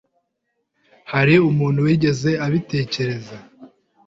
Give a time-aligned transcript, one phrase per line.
[1.11, 3.37] Hari umuntu wigeze abitekereza?